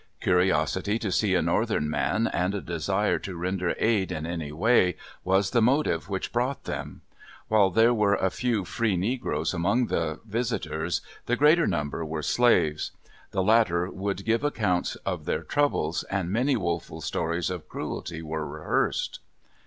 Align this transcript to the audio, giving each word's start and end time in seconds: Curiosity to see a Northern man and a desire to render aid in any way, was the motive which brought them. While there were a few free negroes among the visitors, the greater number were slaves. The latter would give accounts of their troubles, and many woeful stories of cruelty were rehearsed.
Curiosity 0.19 0.97
to 0.97 1.11
see 1.11 1.35
a 1.35 1.43
Northern 1.43 1.87
man 1.87 2.25
and 2.25 2.55
a 2.55 2.61
desire 2.61 3.19
to 3.19 3.37
render 3.37 3.75
aid 3.77 4.11
in 4.11 4.25
any 4.25 4.51
way, 4.51 4.97
was 5.23 5.51
the 5.51 5.61
motive 5.61 6.09
which 6.09 6.33
brought 6.33 6.63
them. 6.63 7.01
While 7.49 7.69
there 7.69 7.93
were 7.93 8.15
a 8.15 8.31
few 8.31 8.65
free 8.65 8.97
negroes 8.97 9.53
among 9.53 9.85
the 9.89 10.19
visitors, 10.25 11.01
the 11.27 11.35
greater 11.35 11.67
number 11.67 12.03
were 12.03 12.23
slaves. 12.23 12.93
The 13.29 13.43
latter 13.43 13.91
would 13.91 14.25
give 14.25 14.43
accounts 14.43 14.95
of 15.05 15.25
their 15.25 15.43
troubles, 15.43 16.01
and 16.05 16.31
many 16.31 16.55
woeful 16.55 17.01
stories 17.01 17.51
of 17.51 17.69
cruelty 17.69 18.23
were 18.23 18.47
rehearsed. 18.47 19.19